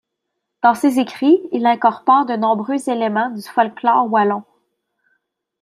[0.63, 4.41] Dans ses écrits, il incorpore de nombreux éléments du folklore wallon.